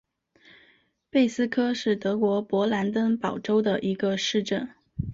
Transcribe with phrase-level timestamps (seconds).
[1.11, 4.67] 贝斯科是德国勃兰登堡州的一个市镇。